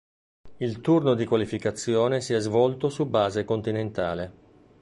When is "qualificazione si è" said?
1.27-2.39